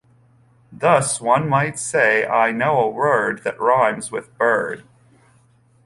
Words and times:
Thus 0.71 1.21
one 1.21 1.47
might 1.47 1.77
say, 1.77 2.25
I 2.25 2.51
know 2.51 2.79
a 2.79 2.89
word 2.89 3.43
that 3.43 3.59
rhymes 3.59 4.11
with 4.11 4.35
bird. 4.35 4.83